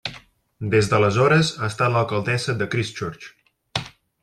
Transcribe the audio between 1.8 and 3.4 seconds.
l'alcaldessa de Christchurch.